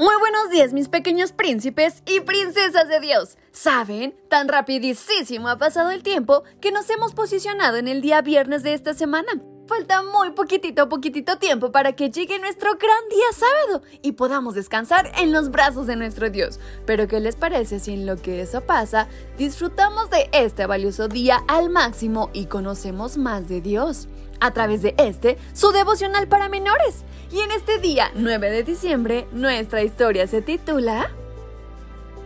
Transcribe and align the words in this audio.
Muy 0.00 0.14
buenos 0.20 0.48
días, 0.50 0.72
mis 0.72 0.88
pequeños 0.88 1.32
príncipes 1.32 2.04
y 2.06 2.20
princesas 2.20 2.88
de 2.88 3.00
Dios. 3.00 3.36
¿Saben? 3.50 4.14
Tan 4.28 4.46
rapidísimo 4.46 5.48
ha 5.48 5.58
pasado 5.58 5.90
el 5.90 6.04
tiempo 6.04 6.44
que 6.60 6.70
nos 6.70 6.88
hemos 6.88 7.14
posicionado 7.14 7.78
en 7.78 7.88
el 7.88 8.00
día 8.00 8.22
viernes 8.22 8.62
de 8.62 8.74
esta 8.74 8.94
semana. 8.94 9.42
Falta 9.68 10.02
muy 10.02 10.30
poquitito, 10.30 10.88
poquitito 10.88 11.36
tiempo 11.36 11.70
para 11.70 11.92
que 11.92 12.08
llegue 12.08 12.38
nuestro 12.38 12.70
gran 12.78 13.08
día 13.10 13.26
sábado 13.34 13.82
y 14.00 14.12
podamos 14.12 14.54
descansar 14.54 15.12
en 15.18 15.30
los 15.30 15.50
brazos 15.50 15.86
de 15.86 15.94
nuestro 15.94 16.30
Dios. 16.30 16.58
Pero 16.86 17.06
¿qué 17.06 17.20
les 17.20 17.36
parece 17.36 17.78
si 17.78 17.92
en 17.92 18.06
lo 18.06 18.16
que 18.16 18.40
eso 18.40 18.62
pasa, 18.62 19.08
disfrutamos 19.36 20.08
de 20.08 20.30
este 20.32 20.64
valioso 20.64 21.06
día 21.08 21.44
al 21.48 21.68
máximo 21.68 22.30
y 22.32 22.46
conocemos 22.46 23.18
más 23.18 23.46
de 23.50 23.60
Dios? 23.60 24.08
A 24.40 24.54
través 24.54 24.80
de 24.80 24.94
este, 24.96 25.36
su 25.52 25.70
devocional 25.70 26.28
para 26.28 26.48
menores. 26.48 27.04
Y 27.30 27.40
en 27.40 27.50
este 27.50 27.76
día 27.76 28.10
9 28.14 28.50
de 28.50 28.62
diciembre, 28.62 29.28
nuestra 29.32 29.82
historia 29.82 30.26
se 30.26 30.40
titula 30.40 31.10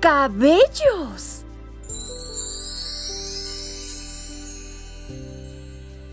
Cabellos. 0.00 1.46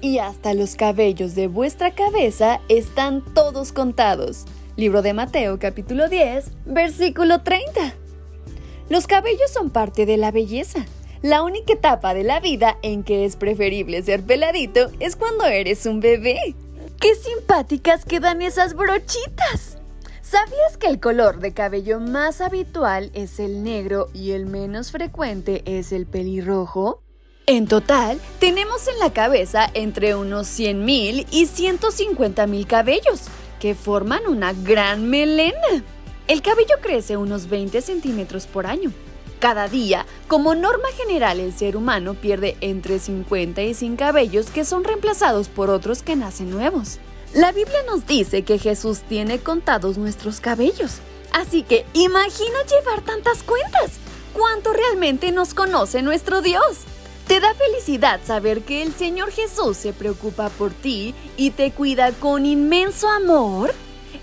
Y 0.00 0.18
hasta 0.18 0.54
los 0.54 0.76
cabellos 0.76 1.34
de 1.34 1.48
vuestra 1.48 1.92
cabeza 1.92 2.60
están 2.68 3.24
todos 3.34 3.72
contados. 3.72 4.44
Libro 4.76 5.02
de 5.02 5.12
Mateo 5.12 5.58
capítulo 5.58 6.08
10, 6.08 6.52
versículo 6.66 7.42
30. 7.42 7.94
Los 8.88 9.08
cabellos 9.08 9.50
son 9.52 9.70
parte 9.70 10.06
de 10.06 10.16
la 10.16 10.30
belleza. 10.30 10.86
La 11.20 11.42
única 11.42 11.72
etapa 11.72 12.14
de 12.14 12.22
la 12.22 12.38
vida 12.38 12.78
en 12.82 13.02
que 13.02 13.24
es 13.24 13.34
preferible 13.34 14.00
ser 14.04 14.22
peladito 14.22 14.88
es 15.00 15.16
cuando 15.16 15.46
eres 15.46 15.84
un 15.84 15.98
bebé. 15.98 16.54
¡Qué 17.00 17.16
simpáticas 17.16 18.04
quedan 18.04 18.40
esas 18.40 18.74
brochitas! 18.74 19.78
¿Sabías 20.22 20.76
que 20.78 20.86
el 20.86 21.00
color 21.00 21.40
de 21.40 21.52
cabello 21.54 21.98
más 21.98 22.40
habitual 22.40 23.10
es 23.14 23.40
el 23.40 23.64
negro 23.64 24.10
y 24.14 24.30
el 24.30 24.46
menos 24.46 24.92
frecuente 24.92 25.62
es 25.64 25.90
el 25.90 26.06
pelirrojo? 26.06 27.02
En 27.50 27.66
total, 27.66 28.20
tenemos 28.40 28.88
en 28.88 28.98
la 28.98 29.10
cabeza 29.14 29.70
entre 29.72 30.14
unos 30.14 30.48
100.000 30.48 31.26
y 31.30 31.46
150.000 31.46 32.66
cabellos, 32.66 33.22
que 33.58 33.74
forman 33.74 34.26
una 34.26 34.52
gran 34.52 35.08
melena. 35.08 35.82
El 36.26 36.42
cabello 36.42 36.74
crece 36.82 37.16
unos 37.16 37.48
20 37.48 37.80
centímetros 37.80 38.46
por 38.46 38.66
año. 38.66 38.92
Cada 39.38 39.66
día, 39.66 40.04
como 40.26 40.54
norma 40.54 40.88
general, 40.98 41.40
el 41.40 41.54
ser 41.54 41.78
humano 41.78 42.12
pierde 42.12 42.58
entre 42.60 42.98
50 42.98 43.62
y 43.62 43.72
100 43.72 43.96
cabellos 43.96 44.50
que 44.50 44.66
son 44.66 44.84
reemplazados 44.84 45.48
por 45.48 45.70
otros 45.70 46.02
que 46.02 46.16
nacen 46.16 46.50
nuevos. 46.50 46.98
La 47.32 47.52
Biblia 47.52 47.78
nos 47.86 48.06
dice 48.06 48.42
que 48.42 48.58
Jesús 48.58 49.00
tiene 49.08 49.38
contados 49.38 49.96
nuestros 49.96 50.40
cabellos. 50.40 50.96
Así 51.32 51.62
que 51.62 51.86
imagina 51.94 52.58
llevar 52.68 53.00
tantas 53.00 53.42
cuentas. 53.42 53.92
¿Cuánto 54.34 54.74
realmente 54.74 55.32
nos 55.32 55.54
conoce 55.54 56.02
nuestro 56.02 56.42
Dios? 56.42 56.84
¿Te 57.38 57.42
da 57.42 57.54
felicidad 57.54 58.18
saber 58.24 58.62
que 58.62 58.82
el 58.82 58.92
Señor 58.92 59.30
Jesús 59.30 59.76
se 59.76 59.92
preocupa 59.92 60.48
por 60.48 60.72
ti 60.72 61.14
y 61.36 61.52
te 61.52 61.70
cuida 61.70 62.10
con 62.10 62.44
inmenso 62.44 63.08
amor? 63.08 63.72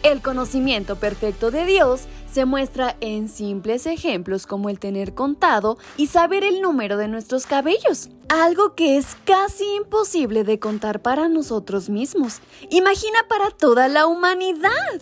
El 0.03 0.22
conocimiento 0.22 0.98
perfecto 0.98 1.50
de 1.50 1.66
Dios 1.66 2.02
se 2.30 2.44
muestra 2.44 2.98
en 3.00 3.30
simples 3.30 3.86
ejemplos 3.86 4.46
como 4.46 4.70
el 4.70 4.80
tener 4.80 5.14
contado 5.14 5.78
y 5.96 6.08
saber 6.08 6.44
el 6.44 6.62
número 6.62 6.98
de 6.98 7.08
nuestros 7.08 7.46
cabellos, 7.46 8.09
algo 8.28 8.76
que 8.76 8.98
es 8.98 9.16
casi 9.24 9.64
imposible 9.78 10.44
de 10.44 10.59
contar 10.59 11.02
para 11.02 11.30
nosotros 11.30 11.88
mismos. 11.88 12.42
Imagina 12.70 13.20
para 13.30 13.50
toda 13.50 13.88
la 13.88 14.08
humanidad. 14.08 15.02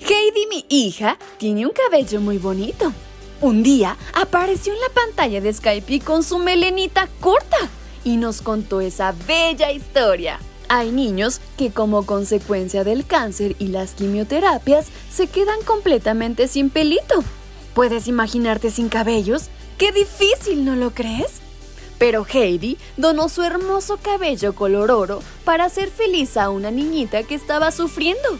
Heidi, 0.00 0.46
mi 0.50 0.66
hija, 0.68 1.16
tiene 1.38 1.64
un 1.64 1.72
cabello 1.72 2.20
muy 2.20 2.36
bonito. 2.36 2.92
Un 3.42 3.64
día 3.64 3.96
apareció 4.14 4.72
en 4.72 4.78
la 4.78 4.88
pantalla 4.90 5.40
de 5.40 5.52
Skype 5.52 5.98
con 6.02 6.22
su 6.22 6.38
melenita 6.38 7.08
corta 7.18 7.56
y 8.04 8.16
nos 8.16 8.40
contó 8.40 8.80
esa 8.80 9.16
bella 9.26 9.72
historia. 9.72 10.38
Hay 10.68 10.92
niños 10.92 11.40
que 11.58 11.72
como 11.72 12.06
consecuencia 12.06 12.84
del 12.84 13.04
cáncer 13.04 13.56
y 13.58 13.66
las 13.66 13.94
quimioterapias 13.94 14.86
se 15.10 15.26
quedan 15.26 15.60
completamente 15.64 16.46
sin 16.46 16.70
pelito. 16.70 17.24
¿Puedes 17.74 18.06
imaginarte 18.06 18.70
sin 18.70 18.88
cabellos? 18.88 19.48
¡Qué 19.76 19.90
difícil, 19.90 20.64
¿no 20.64 20.76
lo 20.76 20.92
crees? 20.92 21.40
Pero 21.98 22.24
Heidi 22.32 22.78
donó 22.96 23.28
su 23.28 23.42
hermoso 23.42 23.96
cabello 23.96 24.54
color 24.54 24.92
oro 24.92 25.20
para 25.44 25.64
hacer 25.64 25.90
feliz 25.90 26.36
a 26.36 26.48
una 26.48 26.70
niñita 26.70 27.24
que 27.24 27.34
estaba 27.34 27.72
sufriendo. 27.72 28.38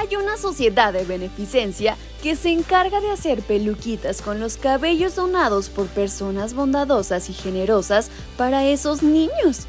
Hay 0.00 0.16
una 0.16 0.38
sociedad 0.38 0.94
de 0.94 1.04
beneficencia 1.04 1.94
que 2.22 2.34
se 2.34 2.48
encarga 2.50 3.02
de 3.02 3.10
hacer 3.10 3.42
peluquitas 3.42 4.22
con 4.22 4.40
los 4.40 4.56
cabellos 4.56 5.14
donados 5.14 5.68
por 5.68 5.88
personas 5.88 6.54
bondadosas 6.54 7.28
y 7.28 7.34
generosas 7.34 8.10
para 8.38 8.64
esos 8.64 9.02
niños. 9.02 9.66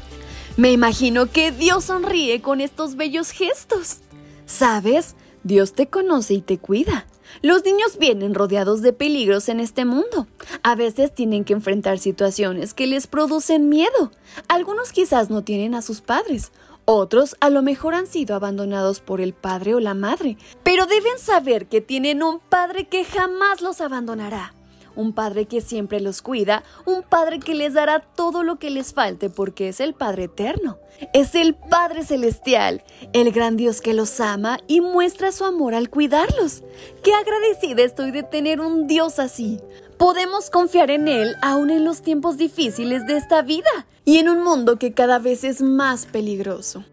Me 0.56 0.72
imagino 0.72 1.26
que 1.26 1.52
Dios 1.52 1.84
sonríe 1.84 2.40
con 2.40 2.62
estos 2.62 2.96
bellos 2.96 3.30
gestos. 3.30 3.98
¿Sabes? 4.46 5.16
Dios 5.42 5.74
te 5.74 5.88
conoce 5.88 6.32
y 6.32 6.40
te 6.40 6.56
cuida. 6.56 7.04
Los 7.40 7.64
niños 7.64 7.98
vienen 7.98 8.34
rodeados 8.34 8.82
de 8.82 8.92
peligros 8.92 9.48
en 9.48 9.60
este 9.60 9.84
mundo. 9.84 10.26
A 10.62 10.74
veces 10.74 11.14
tienen 11.14 11.44
que 11.44 11.54
enfrentar 11.54 11.98
situaciones 11.98 12.74
que 12.74 12.86
les 12.86 13.06
producen 13.06 13.68
miedo. 13.68 14.12
Algunos 14.48 14.92
quizás 14.92 15.30
no 15.30 15.42
tienen 15.42 15.74
a 15.74 15.82
sus 15.82 16.00
padres. 16.00 16.52
Otros 16.84 17.36
a 17.40 17.48
lo 17.48 17.62
mejor 17.62 17.94
han 17.94 18.06
sido 18.06 18.34
abandonados 18.34 19.00
por 19.00 19.20
el 19.20 19.32
padre 19.32 19.74
o 19.74 19.80
la 19.80 19.94
madre. 19.94 20.36
Pero 20.62 20.86
deben 20.86 21.18
saber 21.18 21.66
que 21.66 21.80
tienen 21.80 22.22
un 22.22 22.40
padre 22.40 22.88
que 22.88 23.04
jamás 23.04 23.62
los 23.62 23.80
abandonará 23.80 24.52
un 24.96 25.12
Padre 25.12 25.46
que 25.46 25.60
siempre 25.60 26.00
los 26.00 26.22
cuida, 26.22 26.62
un 26.86 27.02
Padre 27.02 27.40
que 27.40 27.54
les 27.54 27.74
dará 27.74 28.00
todo 28.00 28.42
lo 28.42 28.58
que 28.58 28.70
les 28.70 28.92
falte 28.92 29.30
porque 29.30 29.68
es 29.68 29.80
el 29.80 29.94
Padre 29.94 30.24
eterno. 30.24 30.78
Es 31.12 31.34
el 31.34 31.54
Padre 31.54 32.04
celestial, 32.04 32.84
el 33.12 33.32
gran 33.32 33.56
Dios 33.56 33.80
que 33.80 33.94
los 33.94 34.20
ama 34.20 34.58
y 34.66 34.80
muestra 34.80 35.32
su 35.32 35.44
amor 35.44 35.74
al 35.74 35.90
cuidarlos. 35.90 36.62
Qué 37.02 37.12
agradecida 37.14 37.82
estoy 37.82 38.10
de 38.10 38.22
tener 38.22 38.60
un 38.60 38.86
Dios 38.86 39.18
así. 39.18 39.58
Podemos 39.98 40.50
confiar 40.50 40.90
en 40.90 41.08
Él 41.08 41.34
aún 41.42 41.70
en 41.70 41.84
los 41.84 42.02
tiempos 42.02 42.36
difíciles 42.36 43.06
de 43.06 43.16
esta 43.16 43.42
vida 43.42 43.86
y 44.04 44.18
en 44.18 44.28
un 44.28 44.42
mundo 44.42 44.78
que 44.78 44.92
cada 44.92 45.18
vez 45.18 45.44
es 45.44 45.60
más 45.62 46.06
peligroso. 46.06 46.84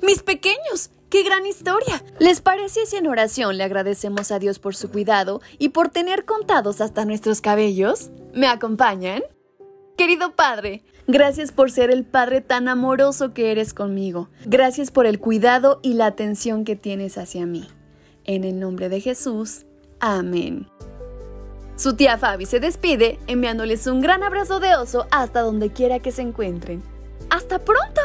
Mis 0.00 0.22
pequeños, 0.22 0.90
¡Qué 1.12 1.24
gran 1.24 1.44
historia! 1.44 2.02
¿Les 2.18 2.40
parece 2.40 2.86
si 2.86 2.96
en 2.96 3.06
oración 3.06 3.58
le 3.58 3.64
agradecemos 3.64 4.32
a 4.32 4.38
Dios 4.38 4.58
por 4.58 4.74
su 4.74 4.90
cuidado 4.90 5.42
y 5.58 5.68
por 5.68 5.90
tener 5.90 6.24
contados 6.24 6.80
hasta 6.80 7.04
nuestros 7.04 7.42
cabellos? 7.42 8.08
¿Me 8.32 8.46
acompañan? 8.46 9.22
Querido 9.98 10.34
Padre, 10.34 10.82
gracias 11.06 11.52
por 11.52 11.70
ser 11.70 11.90
el 11.90 12.06
Padre 12.06 12.40
tan 12.40 12.66
amoroso 12.66 13.34
que 13.34 13.52
eres 13.52 13.74
conmigo. 13.74 14.30
Gracias 14.46 14.90
por 14.90 15.04
el 15.04 15.18
cuidado 15.18 15.80
y 15.82 15.92
la 15.92 16.06
atención 16.06 16.64
que 16.64 16.76
tienes 16.76 17.18
hacia 17.18 17.44
mí. 17.44 17.68
En 18.24 18.44
el 18.44 18.58
nombre 18.58 18.88
de 18.88 19.02
Jesús. 19.02 19.66
Amén. 20.00 20.66
Su 21.76 21.94
tía 21.94 22.16
Fabi 22.16 22.46
se 22.46 22.58
despide 22.58 23.18
enviándoles 23.26 23.86
un 23.86 24.00
gran 24.00 24.22
abrazo 24.22 24.60
de 24.60 24.76
oso 24.76 25.06
hasta 25.10 25.42
donde 25.42 25.74
quiera 25.74 25.98
que 25.98 26.10
se 26.10 26.22
encuentren. 26.22 26.82
¡Hasta 27.28 27.58
pronto! 27.58 28.00